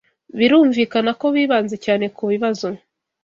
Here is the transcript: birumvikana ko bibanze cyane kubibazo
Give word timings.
birumvikana 0.37 1.11
ko 1.19 1.25
bibanze 1.35 1.75
cyane 1.85 2.05
kubibazo 2.15 2.67